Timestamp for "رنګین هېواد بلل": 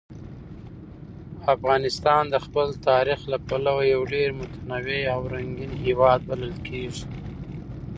5.33-6.55